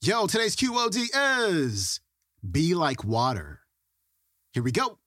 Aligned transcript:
Yo, 0.00 0.28
today's 0.28 0.54
QOD 0.54 1.08
is 1.50 1.98
Be 2.48 2.72
Like 2.72 3.02
Water. 3.02 3.62
Here 4.52 4.62
we 4.62 4.70
go. 4.70 5.00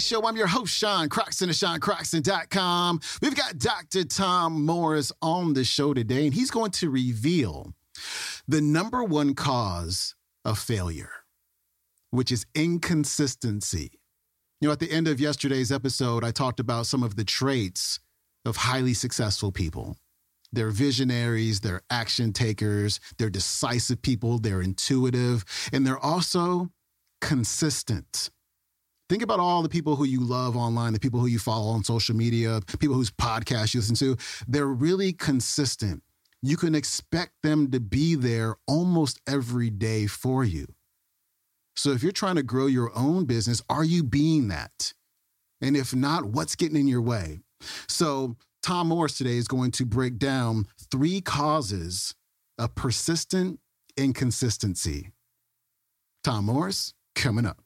Show. 0.00 0.26
I'm 0.26 0.36
your 0.36 0.46
host, 0.46 0.74
Sean 0.74 1.08
Croxton 1.08 1.50
of 1.50 1.54
SeanCroxton.com. 1.54 3.00
We've 3.20 3.36
got 3.36 3.58
Dr. 3.58 4.04
Tom 4.04 4.64
Morris 4.64 5.12
on 5.20 5.52
the 5.52 5.64
show 5.64 5.94
today, 5.94 6.24
and 6.24 6.34
he's 6.34 6.50
going 6.50 6.70
to 6.72 6.90
reveal 6.90 7.74
the 8.48 8.60
number 8.60 9.04
one 9.04 9.34
cause 9.34 10.14
of 10.44 10.58
failure, 10.58 11.10
which 12.10 12.32
is 12.32 12.46
inconsistency. 12.54 13.92
You 14.60 14.68
know, 14.68 14.72
at 14.72 14.80
the 14.80 14.90
end 14.90 15.08
of 15.08 15.20
yesterday's 15.20 15.70
episode, 15.70 16.24
I 16.24 16.30
talked 16.30 16.60
about 16.60 16.86
some 16.86 17.02
of 17.02 17.16
the 17.16 17.24
traits 17.24 18.00
of 18.44 18.56
highly 18.56 18.94
successful 18.94 19.52
people. 19.52 19.96
They're 20.52 20.70
visionaries, 20.70 21.60
they're 21.60 21.82
action 21.90 22.32
takers, 22.32 23.00
they're 23.18 23.30
decisive 23.30 24.02
people, 24.02 24.38
they're 24.38 24.62
intuitive, 24.62 25.44
and 25.72 25.86
they're 25.86 25.98
also 25.98 26.70
consistent. 27.20 28.30
Think 29.10 29.24
about 29.24 29.40
all 29.40 29.60
the 29.60 29.68
people 29.68 29.96
who 29.96 30.04
you 30.04 30.20
love 30.20 30.56
online, 30.56 30.92
the 30.92 31.00
people 31.00 31.18
who 31.18 31.26
you 31.26 31.40
follow 31.40 31.72
on 31.72 31.82
social 31.82 32.14
media, 32.14 32.60
people 32.78 32.94
whose 32.94 33.10
podcasts 33.10 33.74
you 33.74 33.80
listen 33.80 33.96
to. 33.96 34.16
They're 34.46 34.68
really 34.68 35.12
consistent. 35.12 36.04
You 36.42 36.56
can 36.56 36.76
expect 36.76 37.32
them 37.42 37.72
to 37.72 37.80
be 37.80 38.14
there 38.14 38.54
almost 38.68 39.20
every 39.26 39.68
day 39.68 40.06
for 40.06 40.44
you. 40.44 40.68
So 41.74 41.90
if 41.90 42.04
you're 42.04 42.12
trying 42.12 42.36
to 42.36 42.44
grow 42.44 42.66
your 42.66 42.96
own 42.96 43.24
business, 43.24 43.60
are 43.68 43.82
you 43.82 44.04
being 44.04 44.46
that? 44.46 44.94
And 45.60 45.76
if 45.76 45.92
not, 45.92 46.26
what's 46.26 46.54
getting 46.54 46.76
in 46.76 46.86
your 46.86 47.02
way? 47.02 47.40
So 47.88 48.36
Tom 48.62 48.86
Morris 48.90 49.18
today 49.18 49.38
is 49.38 49.48
going 49.48 49.72
to 49.72 49.84
break 49.84 50.18
down 50.18 50.68
three 50.88 51.20
causes 51.20 52.14
of 52.58 52.76
persistent 52.76 53.58
inconsistency. 53.96 55.10
Tom 56.22 56.44
Morris, 56.44 56.94
coming 57.16 57.44
up. 57.44 57.60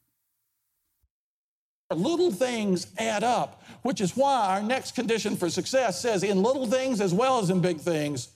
Little 1.90 2.32
things 2.32 2.86
add 2.98 3.22
up, 3.22 3.62
which 3.82 4.00
is 4.00 4.16
why 4.16 4.48
our 4.48 4.62
next 4.62 4.94
condition 4.94 5.36
for 5.36 5.50
success 5.50 6.00
says 6.00 6.22
in 6.22 6.42
little 6.42 6.66
things 6.66 7.00
as 7.00 7.12
well 7.12 7.38
as 7.38 7.50
in 7.50 7.60
big 7.60 7.78
things, 7.78 8.28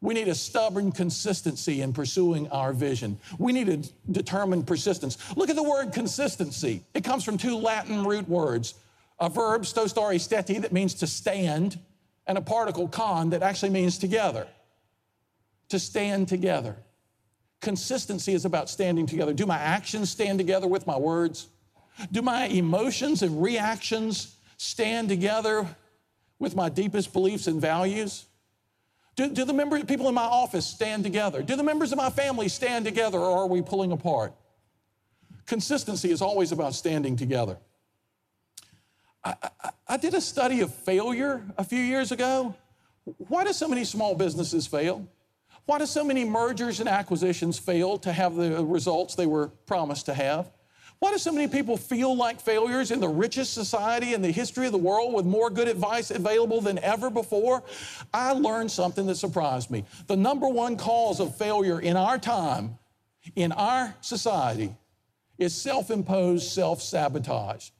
we 0.00 0.14
need 0.14 0.28
a 0.28 0.34
stubborn 0.34 0.90
consistency 0.90 1.80
in 1.80 1.92
pursuing 1.92 2.48
our 2.48 2.72
vision. 2.72 3.18
We 3.38 3.52
need 3.52 3.68
a 3.68 3.76
determined 4.10 4.66
persistence. 4.66 5.16
Look 5.36 5.48
at 5.48 5.56
the 5.56 5.62
word 5.62 5.92
consistency. 5.92 6.82
It 6.92 7.04
comes 7.04 7.24
from 7.24 7.38
two 7.38 7.56
Latin 7.56 8.04
root 8.04 8.28
words 8.28 8.74
a 9.20 9.28
verb, 9.28 9.64
sto 9.64 9.86
stare 9.86 10.18
steti, 10.18 10.60
that 10.60 10.72
means 10.72 10.94
to 10.94 11.06
stand, 11.06 11.78
and 12.26 12.36
a 12.36 12.40
particle, 12.40 12.88
con, 12.88 13.30
that 13.30 13.42
actually 13.42 13.70
means 13.70 13.96
together. 13.96 14.48
To 15.68 15.78
stand 15.78 16.26
together. 16.26 16.76
Consistency 17.60 18.34
is 18.34 18.44
about 18.44 18.68
standing 18.68 19.06
together. 19.06 19.32
Do 19.32 19.46
my 19.46 19.58
actions 19.58 20.10
stand 20.10 20.38
together 20.38 20.66
with 20.66 20.88
my 20.88 20.96
words? 20.96 21.46
Do 22.10 22.22
my 22.22 22.46
emotions 22.46 23.22
and 23.22 23.42
reactions 23.42 24.36
stand 24.56 25.08
together 25.08 25.66
with 26.38 26.56
my 26.56 26.68
deepest 26.68 27.12
beliefs 27.12 27.46
and 27.46 27.60
values? 27.60 28.26
Do, 29.14 29.28
do 29.28 29.44
the 29.44 29.52
members, 29.52 29.84
people 29.84 30.08
in 30.08 30.14
my 30.14 30.22
office 30.22 30.66
stand 30.66 31.04
together? 31.04 31.42
Do 31.42 31.56
the 31.56 31.62
members 31.62 31.92
of 31.92 31.98
my 31.98 32.10
family 32.10 32.48
stand 32.48 32.84
together 32.84 33.18
or 33.18 33.38
are 33.38 33.46
we 33.46 33.60
pulling 33.60 33.92
apart? 33.92 34.32
Consistency 35.46 36.10
is 36.10 36.22
always 36.22 36.52
about 36.52 36.74
standing 36.74 37.16
together. 37.16 37.58
I, 39.24 39.34
I, 39.42 39.70
I 39.88 39.96
did 39.98 40.14
a 40.14 40.20
study 40.20 40.60
of 40.62 40.74
failure 40.74 41.44
a 41.58 41.64
few 41.64 41.80
years 41.80 42.10
ago. 42.10 42.54
Why 43.04 43.44
do 43.44 43.52
so 43.52 43.68
many 43.68 43.84
small 43.84 44.14
businesses 44.14 44.66
fail? 44.66 45.06
Why 45.66 45.78
do 45.78 45.86
so 45.86 46.02
many 46.04 46.24
mergers 46.24 46.80
and 46.80 46.88
acquisitions 46.88 47.58
fail 47.58 47.98
to 47.98 48.12
have 48.12 48.34
the 48.34 48.64
results 48.64 49.14
they 49.14 49.26
were 49.26 49.48
promised 49.66 50.06
to 50.06 50.14
have? 50.14 50.50
Why 51.02 51.10
do 51.10 51.18
so 51.18 51.32
many 51.32 51.48
people 51.48 51.76
feel 51.76 52.14
like 52.14 52.40
failures 52.40 52.92
in 52.92 53.00
the 53.00 53.08
richest 53.08 53.54
society 53.54 54.14
in 54.14 54.22
the 54.22 54.30
history 54.30 54.66
of 54.66 54.72
the 54.72 54.78
world 54.78 55.12
with 55.12 55.26
more 55.26 55.50
good 55.50 55.66
advice 55.66 56.12
available 56.12 56.60
than 56.60 56.78
ever 56.78 57.10
before? 57.10 57.64
I 58.14 58.30
learned 58.34 58.70
something 58.70 59.06
that 59.08 59.16
surprised 59.16 59.68
me. 59.68 59.84
The 60.06 60.14
number 60.16 60.46
one 60.46 60.76
cause 60.76 61.18
of 61.18 61.36
failure 61.36 61.80
in 61.80 61.96
our 61.96 62.18
time, 62.18 62.78
in 63.34 63.50
our 63.50 63.96
society, 64.00 64.76
is 65.38 65.52
self 65.52 65.90
imposed 65.90 66.52
self 66.52 66.80
sabotage. 66.80 67.70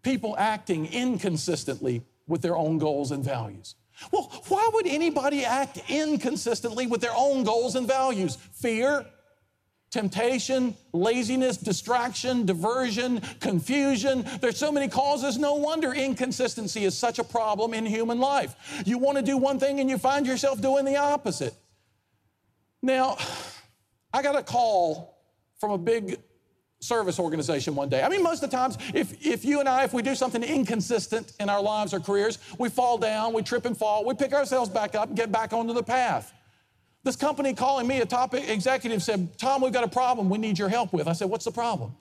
People 0.00 0.34
acting 0.38 0.86
inconsistently 0.86 2.00
with 2.26 2.40
their 2.40 2.56
own 2.56 2.78
goals 2.78 3.12
and 3.12 3.22
values. 3.22 3.74
Well, 4.10 4.32
why 4.48 4.70
would 4.72 4.86
anybody 4.86 5.44
act 5.44 5.82
inconsistently 5.90 6.86
with 6.86 7.02
their 7.02 7.14
own 7.14 7.44
goals 7.44 7.76
and 7.76 7.86
values? 7.86 8.36
Fear, 8.36 9.04
temptation, 9.90 10.74
laziness, 10.92 11.56
distraction, 11.56 12.46
diversion, 12.46 13.20
confusion. 13.40 14.24
There's 14.40 14.56
so 14.56 14.70
many 14.70 14.88
causes. 14.88 15.36
No 15.36 15.54
wonder 15.54 15.92
inconsistency 15.92 16.84
is 16.84 16.96
such 16.96 17.18
a 17.18 17.24
problem 17.24 17.74
in 17.74 17.84
human 17.84 18.20
life. 18.20 18.82
You 18.86 18.98
want 18.98 19.18
to 19.18 19.22
do 19.22 19.36
one 19.36 19.58
thing 19.58 19.80
and 19.80 19.90
you 19.90 19.98
find 19.98 20.26
yourself 20.26 20.60
doing 20.60 20.84
the 20.84 20.96
opposite. 20.96 21.54
Now, 22.82 23.16
I 24.12 24.22
got 24.22 24.36
a 24.36 24.42
call 24.42 25.16
from 25.58 25.72
a 25.72 25.78
big 25.78 26.16
service 26.80 27.18
organization 27.18 27.74
one 27.74 27.88
day. 27.88 28.02
I 28.02 28.08
mean, 28.08 28.22
most 28.22 28.42
of 28.42 28.50
the 28.50 28.56
times, 28.56 28.78
if, 28.94 29.24
if 29.24 29.44
you 29.44 29.60
and 29.60 29.68
I, 29.68 29.84
if 29.84 29.92
we 29.92 30.02
do 30.02 30.14
something 30.14 30.42
inconsistent 30.42 31.32
in 31.38 31.48
our 31.48 31.62
lives 31.62 31.92
or 31.92 32.00
careers, 32.00 32.38
we 32.58 32.70
fall 32.70 32.96
down, 32.96 33.32
we 33.32 33.42
trip 33.42 33.66
and 33.66 33.76
fall, 33.76 34.04
we 34.04 34.14
pick 34.14 34.32
ourselves 34.32 34.70
back 34.70 34.94
up 34.94 35.08
and 35.08 35.16
get 35.16 35.30
back 35.30 35.52
onto 35.52 35.74
the 35.74 35.82
path. 35.82 36.32
This 37.02 37.16
company 37.16 37.54
calling 37.54 37.86
me, 37.86 38.00
a 38.00 38.06
top 38.06 38.34
executive 38.34 39.02
said, 39.02 39.38
Tom, 39.38 39.62
we've 39.62 39.72
got 39.72 39.84
a 39.84 39.88
problem 39.88 40.28
we 40.28 40.38
need 40.38 40.58
your 40.58 40.68
help 40.68 40.92
with. 40.92 41.08
I 41.08 41.12
said, 41.12 41.30
What's 41.30 41.46
the 41.46 41.50
problem? 41.50 41.96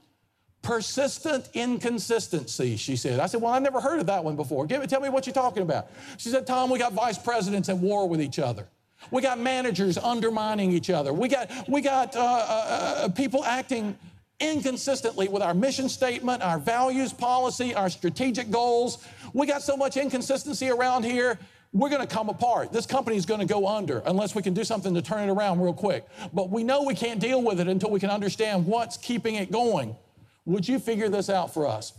Persistent 0.61 1.49
inconsistency, 1.53 2.75
she 2.75 2.97
said. 2.97 3.21
I 3.21 3.27
said, 3.27 3.41
Well, 3.41 3.53
I 3.53 3.59
never 3.59 3.79
heard 3.79 3.99
of 3.99 4.07
that 4.07 4.23
one 4.23 4.35
before. 4.35 4.65
Give, 4.65 4.85
tell 4.87 4.99
me 4.99 5.07
what 5.09 5.25
you're 5.25 5.33
talking 5.33 5.63
about. 5.63 5.87
She 6.17 6.29
said, 6.29 6.45
Tom, 6.45 6.69
we 6.69 6.79
got 6.79 6.91
vice 6.91 7.17
presidents 7.17 7.69
at 7.69 7.77
war 7.77 8.09
with 8.09 8.21
each 8.21 8.39
other. 8.39 8.67
We 9.11 9.21
got 9.21 9.39
managers 9.39 9.97
undermining 9.97 10.73
each 10.73 10.89
other. 10.89 11.13
We 11.13 11.29
got, 11.29 11.49
we 11.69 11.79
got 11.79 12.17
uh, 12.17 12.19
uh, 12.19 13.03
uh 13.05 13.09
people 13.09 13.45
acting 13.45 13.97
inconsistently 14.41 15.27
with 15.27 15.41
our 15.41 15.53
mission 15.53 15.89
statement, 15.89 16.41
our 16.41 16.59
values 16.59 17.13
policy, 17.13 17.73
our 17.73 17.89
strategic 17.89 18.51
goals. 18.51 19.05
We 19.33 19.47
got 19.47 19.61
so 19.61 19.75
much 19.75 19.97
inconsistency 19.97 20.69
around 20.69 21.03
here, 21.03 21.39
we're 21.71 21.89
going 21.89 22.05
to 22.05 22.07
come 22.07 22.29
apart. 22.29 22.71
This 22.71 22.85
company 22.85 23.15
is 23.15 23.25
going 23.25 23.41
to 23.41 23.45
go 23.45 23.67
under 23.67 23.99
unless 24.05 24.33
we 24.33 24.41
can 24.41 24.53
do 24.53 24.63
something 24.63 24.93
to 24.95 25.01
turn 25.01 25.29
it 25.29 25.31
around 25.31 25.61
real 25.61 25.73
quick. 25.73 26.05
But 26.33 26.49
we 26.49 26.63
know 26.63 26.83
we 26.83 26.95
can't 26.95 27.19
deal 27.19 27.41
with 27.43 27.59
it 27.59 27.67
until 27.67 27.91
we 27.91 27.99
can 27.99 28.09
understand 28.09 28.65
what's 28.65 28.97
keeping 28.97 29.35
it 29.35 29.51
going. 29.51 29.95
Would 30.45 30.67
you 30.67 30.79
figure 30.79 31.09
this 31.09 31.29
out 31.29 31.53
for 31.53 31.67
us? 31.67 31.93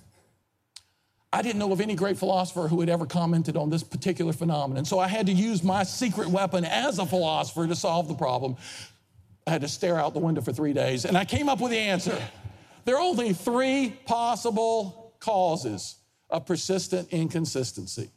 I 1.32 1.42
didn't 1.42 1.60
know 1.60 1.70
of 1.70 1.80
any 1.80 1.94
great 1.94 2.18
philosopher 2.18 2.66
who 2.66 2.80
had 2.80 2.88
ever 2.88 3.06
commented 3.06 3.56
on 3.56 3.70
this 3.70 3.84
particular 3.84 4.32
phenomenon. 4.32 4.84
So 4.84 4.98
I 4.98 5.06
had 5.06 5.26
to 5.26 5.32
use 5.32 5.62
my 5.62 5.84
secret 5.84 6.28
weapon 6.28 6.64
as 6.64 6.98
a 6.98 7.06
philosopher 7.06 7.68
to 7.68 7.76
solve 7.76 8.08
the 8.08 8.14
problem. 8.14 8.56
I 9.46 9.50
had 9.50 9.60
to 9.60 9.68
stare 9.68 9.96
out 9.96 10.12
the 10.12 10.20
window 10.20 10.40
for 10.40 10.52
three 10.52 10.72
days, 10.72 11.04
and 11.04 11.16
I 11.16 11.24
came 11.24 11.48
up 11.48 11.60
with 11.60 11.70
the 11.70 11.78
answer. 11.78 12.20
There 12.84 12.96
are 12.96 13.00
only 13.00 13.32
three 13.32 13.96
possible 14.06 15.14
causes 15.20 15.96
of 16.28 16.46
persistent 16.46 17.08
inconsistency. 17.10 18.10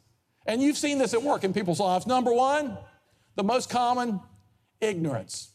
And 0.46 0.62
you've 0.62 0.76
seen 0.76 0.98
this 0.98 1.14
at 1.14 1.22
work 1.22 1.44
in 1.44 1.52
people's 1.52 1.80
lives. 1.80 2.06
Number 2.06 2.32
one, 2.32 2.76
the 3.34 3.44
most 3.44 3.70
common, 3.70 4.20
ignorance. 4.80 5.50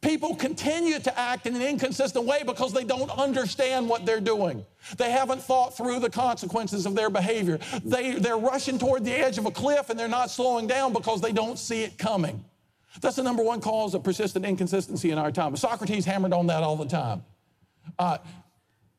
People 0.00 0.34
continue 0.34 0.98
to 0.98 1.18
act 1.18 1.46
in 1.46 1.54
an 1.54 1.62
inconsistent 1.62 2.24
way 2.24 2.42
because 2.44 2.72
they 2.72 2.84
don't 2.84 3.10
understand 3.10 3.88
what 3.88 4.06
they're 4.06 4.20
doing. 4.20 4.64
They 4.96 5.10
haven't 5.10 5.42
thought 5.42 5.76
through 5.76 6.00
the 6.00 6.08
consequences 6.08 6.86
of 6.86 6.94
their 6.94 7.10
behavior. 7.10 7.58
They, 7.84 8.12
they're 8.12 8.38
rushing 8.38 8.78
toward 8.78 9.04
the 9.04 9.12
edge 9.12 9.38
of 9.38 9.46
a 9.46 9.50
cliff 9.50 9.90
and 9.90 9.98
they're 9.98 10.08
not 10.08 10.30
slowing 10.30 10.66
down 10.66 10.92
because 10.92 11.20
they 11.20 11.32
don't 11.32 11.58
see 11.58 11.82
it 11.82 11.98
coming. 11.98 12.42
That's 13.00 13.16
the 13.16 13.22
number 13.22 13.42
one 13.42 13.60
cause 13.60 13.94
of 13.94 14.02
persistent 14.02 14.46
inconsistency 14.46 15.10
in 15.10 15.18
our 15.18 15.30
time. 15.30 15.54
Socrates 15.56 16.06
hammered 16.06 16.32
on 16.32 16.46
that 16.46 16.62
all 16.62 16.76
the 16.76 16.86
time. 16.86 17.22
Uh, 17.98 18.18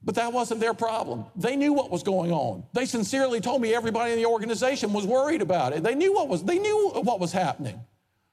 but 0.07 0.15
that 0.15 0.31
wasn't 0.31 0.61
their 0.61 0.73
problem. 0.73 1.25
They 1.35 1.57
knew 1.57 1.73
what 1.73 1.91
was 1.91 2.01
going 2.01 2.31
on. 2.31 2.63
They 2.71 2.85
sincerely 2.85 3.41
told 3.41 3.61
me 3.61 3.73
everybody 3.73 4.13
in 4.13 4.17
the 4.17 4.25
organization 4.25 4.93
was 4.93 5.05
worried 5.05 5.41
about 5.41 5.73
it. 5.73 5.83
They 5.83 5.95
knew 5.95 6.13
what 6.13 6.29
was, 6.29 6.45
they 6.45 6.59
knew 6.59 6.91
what 7.03 7.19
was 7.19 7.33
happening. 7.33 7.77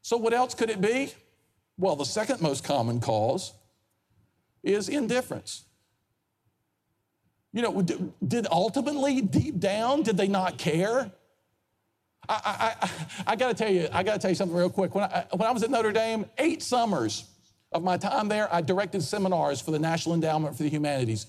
So 0.01 0.17
what 0.17 0.33
else 0.33 0.55
could 0.55 0.71
it 0.71 0.81
be? 0.81 1.13
Well, 1.77 1.97
the 1.97 2.05
second 2.05 2.41
most 2.41 2.63
common 2.63 3.01
cause 3.01 3.55
is 4.63 4.89
indifference. 4.89 5.65
You 7.53 7.63
know, 7.63 7.83
did 7.83 8.47
ultimately, 8.53 9.21
deep 9.21 9.59
down, 9.59 10.05
did 10.05 10.17
they 10.17 10.29
not 10.29 10.59
care? 10.59 11.11
I, 12.29 12.41
I, 12.45 12.87
I, 12.87 12.91
I 13.33 13.37
got 13.37 13.49
to 13.49 13.55
tell 13.55 13.73
you, 13.73 13.89
I 13.93 14.05
got 14.05 14.13
to 14.13 14.19
tell 14.21 14.31
you 14.31 14.37
something 14.37 14.57
real 14.57 14.71
quick. 14.71 14.95
When 14.95 15.03
I, 15.03 15.27
when 15.33 15.49
I 15.49 15.51
was 15.51 15.65
at 15.65 15.71
Notre 15.71 15.91
Dame, 15.91 16.27
eight 16.39 16.63
summers 16.63 17.25
of 17.73 17.83
my 17.83 17.97
time 17.97 18.29
there, 18.29 18.49
I 18.55 18.61
directed 18.61 19.03
seminars 19.03 19.61
for 19.61 19.73
the 19.73 19.81
National 19.81 20.15
Endowment 20.15 20.57
for 20.57 20.63
the 20.63 20.71
Humanities. 20.71 21.27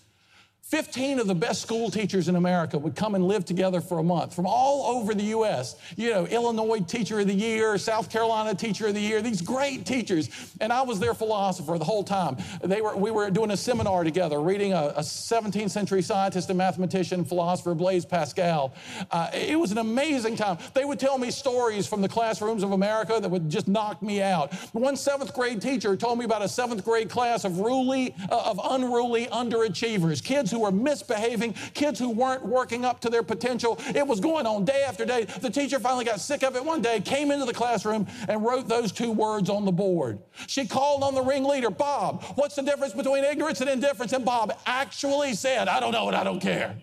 15 0.70 1.20
of 1.20 1.28
the 1.28 1.36
best 1.36 1.62
school 1.62 1.92
teachers 1.92 2.28
in 2.28 2.38
America 2.38 2.76
would 2.76 2.96
come 2.96 3.14
and 3.14 3.28
live 3.28 3.46
together 3.46 3.80
for 3.80 4.00
a 4.00 4.04
month 4.04 4.34
from 4.34 4.48
all 4.48 4.98
over 4.98 5.14
the 5.14 5.26
U.S. 5.26 5.76
You 5.96 6.10
know, 6.10 6.26
Illinois 6.26 6.80
Teacher 6.80 7.20
of 7.20 7.28
the 7.28 7.36
Year, 7.36 7.78
South 7.78 8.10
Carolina 8.10 8.56
Teacher 8.56 8.88
of 8.88 8.96
the 8.96 9.00
Year, 9.00 9.22
these 9.22 9.44
great 9.44 9.86
teachers. 9.86 10.28
And 10.60 10.74
I 10.74 10.82
was 10.82 11.00
their 11.00 11.14
philosopher 11.14 11.78
the 11.78 11.86
whole 11.86 12.04
time. 12.04 12.38
They 12.64 12.82
were, 12.82 12.98
we 12.98 13.12
were 13.12 13.30
doing 13.30 13.52
a 13.52 13.58
seminar 13.58 14.04
together, 14.04 14.42
reading 14.42 14.74
a, 14.74 14.88
a 14.96 15.02
17th 15.02 15.70
century 15.70 16.02
scientist 16.02 16.50
and 16.50 16.58
mathematician, 16.58 17.26
philosopher, 17.26 17.76
Blaise 17.76 18.04
Pascal. 18.04 18.74
Uh, 19.12 19.30
it 19.36 19.60
was 19.60 19.72
an 19.72 19.78
amazing 19.78 20.36
time. 20.36 20.58
They 20.74 20.84
would 20.84 21.00
tell 21.00 21.20
me 21.20 21.30
stories 21.30 21.86
from 21.86 22.02
the 22.02 22.10
classrooms 22.10 22.64
of 22.64 22.72
America 22.72 23.20
that 23.22 23.30
would 23.30 23.52
just 23.52 23.68
knock 23.68 24.02
me 24.02 24.24
out. 24.24 24.52
One 24.74 24.98
seventh 24.98 25.32
grade 25.36 25.62
teacher 25.62 25.96
told 25.96 26.18
me 26.18 26.26
about 26.26 26.42
a 26.42 26.50
seventh 26.50 26.84
grade 26.84 27.12
class 27.12 27.46
of, 27.46 27.60
ruly, 27.60 28.16
uh, 28.32 28.50
of 28.50 28.60
unruly 28.64 29.28
underachievers, 29.28 30.24
kids 30.24 30.55
who 30.56 30.62
were 30.62 30.72
misbehaving, 30.72 31.54
kids 31.74 32.00
who 32.00 32.10
weren't 32.10 32.46
working 32.46 32.86
up 32.86 33.02
to 33.02 33.10
their 33.10 33.24
potential. 33.24 33.78
It 33.94 34.08
was 34.08 34.22
going 34.22 34.46
on 34.46 34.64
day 34.64 34.84
after 34.88 35.06
day. 35.06 35.26
The 35.26 35.50
teacher 35.50 35.80
finally 35.80 36.06
got 36.06 36.22
sick 36.22 36.44
of 36.44 36.56
it 36.56 36.64
one 36.64 36.82
day, 36.82 37.02
came 37.02 37.30
into 37.30 37.46
the 37.46 37.54
classroom, 37.54 38.08
and 38.30 38.44
wrote 38.44 38.70
those 38.70 38.94
two 38.94 39.12
words 39.12 39.50
on 39.50 39.66
the 39.66 39.72
board. 39.72 40.20
She 40.48 40.66
called 40.66 41.04
on 41.04 41.14
the 41.14 41.22
ringleader, 41.22 41.70
Bob, 41.70 42.24
what's 42.36 42.56
the 42.56 42.62
difference 42.62 42.94
between 42.94 43.26
ignorance 43.26 43.60
and 43.60 43.70
indifference? 43.70 44.14
And 44.14 44.24
Bob 44.24 44.58
actually 44.66 45.34
said, 45.34 45.68
I 45.68 45.82
don't 45.82 45.92
know 45.92 46.08
and 46.08 46.16
I 46.16 46.24
don't 46.24 46.40
care. 46.40 46.76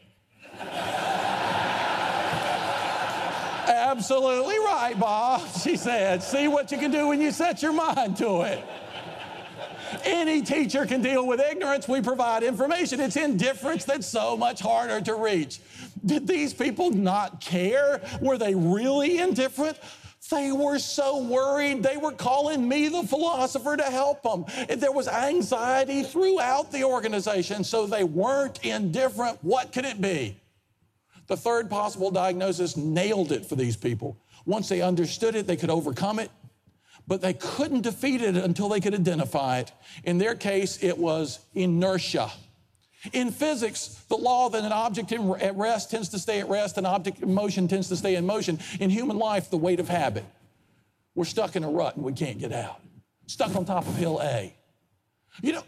Absolutely 3.69 4.59
right, 4.59 4.95
Bob, 4.99 5.43
she 5.63 5.77
said. 5.77 6.23
See 6.23 6.49
what 6.49 6.71
you 6.73 6.79
can 6.79 6.91
do 6.91 7.09
when 7.09 7.21
you 7.21 7.31
set 7.31 7.63
your 7.63 7.73
mind 7.73 8.17
to 8.19 8.43
it. 8.43 8.63
Any 10.05 10.43
teacher 10.43 10.87
can 10.87 11.03
deal 11.03 11.27
with 11.27 11.41
ignorance. 11.41 11.89
We 11.89 12.01
provide 12.01 12.43
information. 12.43 13.01
It's 13.01 13.17
indifference 13.17 13.85
that's 13.85 14.07
so 14.07 14.37
much 14.37 14.61
harder 14.61 15.01
to 15.01 15.15
reach. 15.15 15.61
Did 16.05 16.27
these 16.27 16.53
people 16.53 16.91
not 16.91 17.41
care? 17.41 18.01
Were 18.21 18.39
they 18.39 18.55
really 18.55 19.19
indifferent? 19.19 19.79
They 20.31 20.51
were 20.51 20.79
so 20.79 21.23
worried. 21.23 21.83
They 21.83 21.99
were 21.99 22.13
calling 22.13 22.67
me, 22.67 22.89
the 22.89 23.03
philosopher, 23.03 23.77
to 23.77 23.85
help 23.85 24.23
them. 24.23 24.47
There 24.79 24.93
was 24.93 25.07
anxiety 25.07 26.03
throughout 26.05 26.73
the 26.73 26.85
organization, 26.85 27.65
so 27.65 27.87
they 27.87 28.05
weren't 28.05 28.65
indifferent. 28.65 29.39
What 29.43 29.73
could 29.73 29.85
it 29.85 30.01
be? 30.01 30.41
The 31.27 31.37
third 31.37 31.69
possible 31.69 32.11
diagnosis 32.11 32.77
nailed 32.77 33.31
it 33.31 33.45
for 33.45 33.57
these 33.57 33.77
people. 33.77 34.17
Once 34.47 34.69
they 34.69 34.81
understood 34.81 35.35
it, 35.35 35.47
they 35.47 35.57
could 35.57 35.71
overcome 35.71 36.19
it 36.19 36.31
but 37.07 37.21
they 37.21 37.35
couldn't 37.35 37.83
defeat 37.83 38.23
it 38.23 38.37
until 38.37 38.69
they 38.69 38.81
could 38.81 38.95
identify 38.95 39.59
it. 39.59 39.73
In 40.05 40.19
their 40.19 40.35
case, 40.35 40.83
it 40.83 40.97
was 40.97 41.41
inertia. 41.55 42.31
In 43.13 43.33
physics, 43.33 44.05
the 44.09 44.17
law 44.17 44.49
that 44.51 44.63
an 44.63 44.73
object 44.73 45.13
at 45.13 45.57
rest 45.57 45.91
tends 45.91 46.09
to 46.11 46.19
stay 46.19 46.39
at 46.39 46.49
rest, 46.49 46.79
an 46.79 46.87
object 46.87 47.21
in 47.21 47.35
motion 47.35 47.67
tends 47.67 47.89
to 47.89 47.97
stay 47.97 48.15
in 48.15 48.25
motion. 48.25 48.61
In 48.79 48.91
human 48.91 49.19
life, 49.19 49.51
the 49.51 49.57
weight 49.57 49.81
of 49.81 49.89
habit. 49.89 50.25
We're 51.15 51.25
stuck 51.25 51.57
in 51.57 51.65
a 51.65 51.71
rut 51.71 51.97
and 51.97 52.05
we 52.05 52.13
can't 52.13 52.39
get 52.39 52.53
out. 52.53 52.81
Stuck 53.27 53.57
on 53.57 53.65
top 53.65 53.87
of 53.87 53.97
hill 53.97 54.21
A. 54.23 54.55
You 55.41 55.55
know, 55.55 55.63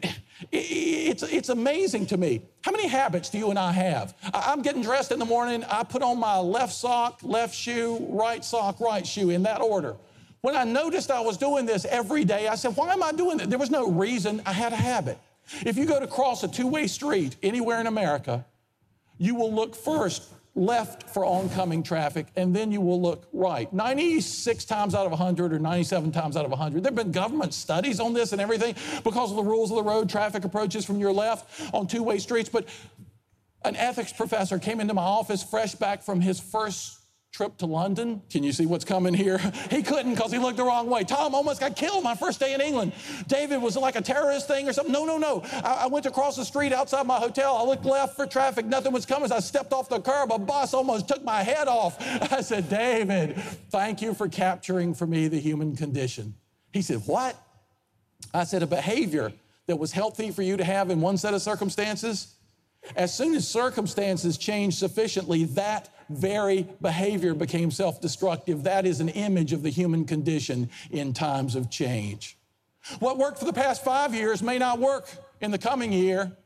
it's, 0.52 1.22
it's 1.22 1.48
amazing 1.48 2.06
to 2.06 2.16
me. 2.16 2.42
How 2.62 2.70
many 2.70 2.86
habits 2.86 3.30
do 3.30 3.38
you 3.38 3.50
and 3.50 3.58
I 3.58 3.72
have? 3.72 4.14
I'm 4.32 4.62
getting 4.62 4.82
dressed 4.82 5.10
in 5.10 5.18
the 5.18 5.24
morning, 5.24 5.64
I 5.64 5.84
put 5.84 6.02
on 6.02 6.18
my 6.18 6.38
left 6.38 6.74
sock, 6.74 7.20
left 7.22 7.54
shoe, 7.54 8.06
right 8.10 8.44
sock, 8.44 8.78
right 8.78 9.06
shoe 9.06 9.30
in 9.30 9.44
that 9.44 9.62
order. 9.62 9.96
When 10.44 10.56
I 10.56 10.64
noticed 10.64 11.10
I 11.10 11.22
was 11.22 11.38
doing 11.38 11.64
this 11.64 11.86
every 11.86 12.22
day, 12.22 12.48
I 12.48 12.54
said, 12.56 12.76
Why 12.76 12.92
am 12.92 13.02
I 13.02 13.12
doing 13.12 13.38
this? 13.38 13.46
There 13.46 13.58
was 13.58 13.70
no 13.70 13.90
reason. 13.90 14.42
I 14.44 14.52
had 14.52 14.74
a 14.74 14.76
habit. 14.76 15.18
If 15.64 15.78
you 15.78 15.86
go 15.86 15.98
to 15.98 16.06
cross 16.06 16.42
a 16.42 16.48
two 16.48 16.66
way 16.66 16.86
street 16.86 17.36
anywhere 17.42 17.80
in 17.80 17.86
America, 17.86 18.44
you 19.16 19.36
will 19.36 19.50
look 19.50 19.74
first 19.74 20.24
left 20.54 21.08
for 21.08 21.24
oncoming 21.24 21.82
traffic, 21.82 22.26
and 22.36 22.54
then 22.54 22.70
you 22.70 22.82
will 22.82 23.00
look 23.00 23.26
right. 23.32 23.72
96 23.72 24.66
times 24.66 24.94
out 24.94 25.06
of 25.06 25.12
100 25.12 25.54
or 25.54 25.58
97 25.58 26.12
times 26.12 26.36
out 26.36 26.44
of 26.44 26.50
100. 26.50 26.82
There 26.82 26.90
have 26.90 26.94
been 26.94 27.10
government 27.10 27.54
studies 27.54 27.98
on 27.98 28.12
this 28.12 28.32
and 28.32 28.40
everything 28.42 28.74
because 29.02 29.30
of 29.30 29.36
the 29.36 29.42
rules 29.42 29.70
of 29.70 29.76
the 29.76 29.82
road, 29.82 30.10
traffic 30.10 30.44
approaches 30.44 30.84
from 30.84 30.98
your 30.98 31.14
left 31.14 31.72
on 31.72 31.86
two 31.86 32.02
way 32.02 32.18
streets. 32.18 32.50
But 32.50 32.68
an 33.64 33.76
ethics 33.76 34.12
professor 34.12 34.58
came 34.58 34.78
into 34.82 34.92
my 34.92 35.04
office 35.04 35.42
fresh 35.42 35.74
back 35.74 36.02
from 36.02 36.20
his 36.20 36.38
first 36.38 36.98
trip 37.34 37.56
to 37.58 37.66
London. 37.66 38.22
Can 38.30 38.44
you 38.44 38.52
see 38.52 38.64
what's 38.64 38.84
coming 38.84 39.12
here? 39.12 39.40
He 39.70 39.82
couldn't 39.82 40.14
because 40.14 40.30
he 40.30 40.38
looked 40.38 40.58
the 40.58 40.62
wrong 40.64 40.88
way. 40.88 41.02
Tom 41.02 41.34
almost 41.34 41.58
got 41.58 41.74
killed 41.74 42.04
my 42.04 42.14
first 42.14 42.38
day 42.38 42.54
in 42.54 42.60
England. 42.60 42.92
David 43.26 43.60
was 43.60 43.76
like 43.76 43.96
a 43.96 44.00
terrorist 44.00 44.46
thing 44.46 44.68
or 44.68 44.72
something. 44.72 44.92
No, 44.92 45.04
no, 45.04 45.18
no. 45.18 45.42
I, 45.64 45.80
I 45.82 45.86
went 45.88 46.06
across 46.06 46.36
the 46.36 46.44
street 46.44 46.72
outside 46.72 47.06
my 47.06 47.16
hotel. 47.16 47.56
I 47.56 47.64
looked 47.64 47.84
left 47.84 48.14
for 48.14 48.26
traffic. 48.26 48.66
Nothing 48.66 48.92
was 48.92 49.04
coming. 49.04 49.24
As 49.24 49.32
I 49.32 49.40
stepped 49.40 49.72
off 49.72 49.88
the 49.88 50.00
curb, 50.00 50.30
a 50.30 50.38
bus 50.38 50.74
almost 50.74 51.08
took 51.08 51.24
my 51.24 51.42
head 51.42 51.66
off. 51.66 51.96
I 52.32 52.40
said, 52.40 52.68
David, 52.68 53.36
thank 53.70 54.00
you 54.00 54.14
for 54.14 54.28
capturing 54.28 54.94
for 54.94 55.06
me 55.06 55.26
the 55.26 55.40
human 55.40 55.74
condition. 55.74 56.34
He 56.72 56.82
said, 56.82 57.02
What? 57.06 57.36
I 58.32 58.44
said, 58.44 58.62
A 58.62 58.66
behavior 58.66 59.32
that 59.66 59.76
was 59.76 59.90
healthy 59.90 60.30
for 60.30 60.42
you 60.42 60.56
to 60.56 60.64
have 60.64 60.90
in 60.90 61.00
one 61.00 61.16
set 61.16 61.34
of 61.34 61.42
circumstances. 61.42 62.34
As 62.96 63.14
soon 63.14 63.34
as 63.34 63.48
circumstances 63.48 64.36
change 64.38 64.74
sufficiently, 64.74 65.44
that 65.44 65.88
very 66.10 66.68
behavior 66.80 67.34
became 67.34 67.70
self 67.70 68.00
destructive. 68.00 68.62
That 68.62 68.86
is 68.86 69.00
an 69.00 69.08
image 69.10 69.52
of 69.52 69.62
the 69.62 69.70
human 69.70 70.04
condition 70.04 70.70
in 70.90 71.12
times 71.12 71.54
of 71.54 71.70
change. 71.70 72.36
What 72.98 73.18
worked 73.18 73.38
for 73.38 73.46
the 73.46 73.52
past 73.52 73.84
five 73.84 74.14
years 74.14 74.42
may 74.42 74.58
not 74.58 74.78
work 74.78 75.08
in 75.40 75.50
the 75.50 75.58
coming 75.58 75.92
year. 75.92 76.36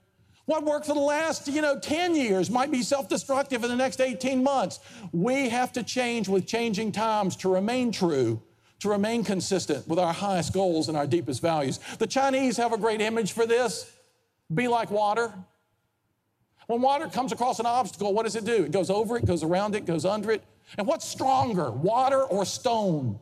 What 0.46 0.64
worked 0.64 0.86
for 0.86 0.94
the 0.94 1.00
last, 1.00 1.46
you 1.48 1.60
know, 1.60 1.78
10 1.78 2.14
years 2.14 2.48
might 2.48 2.70
be 2.70 2.82
self 2.82 3.08
destructive 3.08 3.64
in 3.64 3.70
the 3.70 3.76
next 3.76 4.00
18 4.00 4.42
months. 4.42 4.80
We 5.12 5.48
have 5.50 5.72
to 5.72 5.82
change 5.82 6.28
with 6.28 6.46
changing 6.46 6.92
times 6.92 7.36
to 7.36 7.52
remain 7.52 7.92
true, 7.92 8.40
to 8.80 8.88
remain 8.88 9.24
consistent 9.24 9.86
with 9.86 9.98
our 9.98 10.12
highest 10.12 10.54
goals 10.54 10.88
and 10.88 10.96
our 10.96 11.06
deepest 11.06 11.42
values. 11.42 11.80
The 11.98 12.06
Chinese 12.06 12.56
have 12.56 12.72
a 12.72 12.78
great 12.78 13.00
image 13.00 13.32
for 13.32 13.44
this 13.44 13.92
be 14.54 14.68
like 14.68 14.90
water. 14.90 15.34
When 16.68 16.82
water 16.82 17.08
comes 17.08 17.32
across 17.32 17.60
an 17.60 17.66
obstacle, 17.66 18.12
what 18.12 18.24
does 18.24 18.36
it 18.36 18.44
do? 18.44 18.64
It 18.64 18.72
goes 18.72 18.90
over 18.90 19.16
it, 19.16 19.24
goes 19.24 19.42
around 19.42 19.74
it, 19.74 19.86
goes 19.86 20.04
under 20.04 20.30
it. 20.30 20.44
And 20.76 20.86
what's 20.86 21.08
stronger, 21.08 21.70
water 21.70 22.22
or 22.22 22.44
stone? 22.44 23.18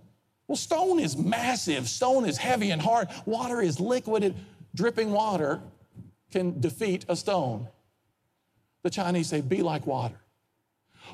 Well, 0.49 0.57
stone 0.57 0.99
is 0.99 1.17
massive, 1.17 1.89
stone 1.89 2.25
is 2.25 2.39
heavy 2.39 2.73
and 2.73 2.83
hard. 2.83 3.07
Water 3.25 3.63
is 3.63 3.79
liquid, 3.79 4.35
dripping 4.75 5.13
water 5.13 5.61
can 6.33 6.61
defeat 6.61 7.05
a 7.09 7.15
stone. 7.15 7.69
The 8.83 8.91
Chinese 8.91 9.29
say, 9.29 9.43
be 9.43 9.63
like 9.63 9.87
water. 9.87 10.21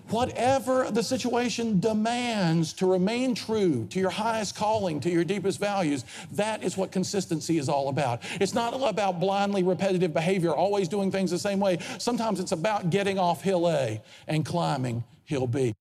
Whatever 0.09 0.91
the 0.91 1.03
situation 1.03 1.81
demands 1.81 2.73
to 2.75 2.87
remain 2.87 3.35
true 3.35 3.87
to 3.91 3.99
your 3.99 4.11
highest 4.11 4.57
calling, 4.57 5.01
to 5.01 5.11
your 5.11 5.25
deepest 5.25 5.59
values, 5.59 6.05
that 6.33 6.63
is 6.63 6.77
what 6.77 6.93
consistency 6.93 7.59
is 7.59 7.69
all 7.69 7.89
about. 7.89 8.23
It's 8.41 8.55
not 8.55 8.75
all 8.75 8.87
about 8.87 9.21
blindly 9.21 9.63
repetitive 9.63 10.13
behavior, 10.13 10.53
always 10.53 10.89
doing 10.89 11.11
things 11.11 11.31
the 11.31 11.39
same 11.39 11.61
way. 11.61 11.79
Sometimes 11.99 12.41
it's 12.41 12.53
about 12.53 12.91
getting 12.91 13.19
off 13.19 13.43
hill 13.43 13.71
A 13.71 14.03
and 14.27 14.45
climbing 14.45 15.05
hill 15.25 15.47
B. 15.47 15.75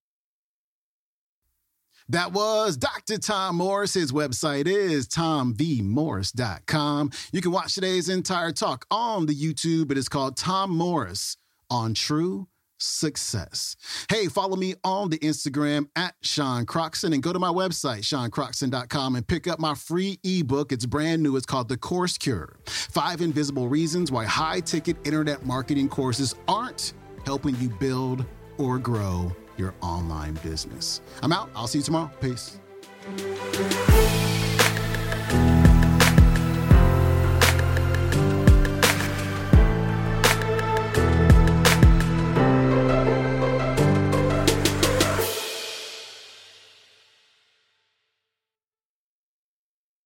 That 2.10 2.34
was 2.34 2.76
Dr. 2.76 3.18
Tom 3.18 3.56
Morris. 3.56 3.94
His 3.94 4.12
website 4.12 4.68
is 4.68 5.08
tomvmorris.com. 5.08 7.12
You 7.32 7.42
can 7.42 7.52
watch 7.52 7.74
today's 7.74 8.10
entire 8.10 8.52
talk 8.52 8.86
on 8.92 9.28
the 9.28 9.36
YouTube. 9.36 9.92
It 9.92 9.98
is 9.98 10.10
called 10.10 10.36
Tom 10.36 10.72
Morris 10.72 11.38
on 11.70 11.94
True 11.94 12.50
success. 12.82 13.76
Hey, 14.10 14.28
follow 14.28 14.56
me 14.56 14.76
on 14.84 15.10
the 15.10 15.20
Instagram 15.20 15.88
at 15.96 16.16
Sean 16.22 16.66
Croxton 16.66 17.14
and 17.14 17.24
go 17.24 17.34
to 17.34 17.40
my 17.40 17.50
website, 17.50 18.02
seancroxton.com, 18.02 19.16
and 19.16 19.28
pick 19.28 19.48
up 19.48 19.60
my 19.60 19.76
free 19.76 20.20
ebook. 20.24 20.72
It's 20.72 20.86
brand 20.86 21.24
new. 21.24 21.36
It's 21.36 21.46
called 21.46 21.70
The 21.70 21.78
Course 21.78 22.18
Cure 22.18 22.58
Five 22.66 23.22
Invisible 23.22 23.68
Reasons 23.68 24.12
Why 24.12 24.26
High 24.26 24.60
Ticket 24.62 24.98
Internet 25.06 25.46
Marketing 25.46 25.90
Courses 25.90 26.36
Aren't 26.48 26.94
Helping 27.26 27.56
You 27.58 27.70
Build 27.70 28.26
or 28.58 28.80
Grow 28.80 29.36
Your 29.58 29.74
Online 29.82 30.34
Business. 30.36 31.02
I'm 31.22 31.32
out. 31.32 31.50
I'll 31.56 31.68
see 31.68 31.80
you 31.80 31.84
tomorrow. 31.84 32.12
Peace. 32.22 32.61